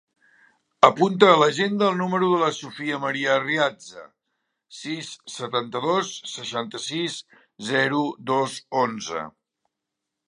Apunta 0.85 1.27
a 1.31 1.35
l'agenda 1.41 1.89
el 1.93 1.99
número 1.99 2.29
de 2.31 2.39
la 2.43 2.47
Sofia 2.59 2.97
maria 3.03 3.29
Arriaza: 3.35 4.07
sis, 4.79 5.11
setanta-dos, 5.35 6.17
seixanta-sis, 6.33 7.19
zero, 7.71 8.03
dos, 8.33 8.61
onze. 8.89 9.29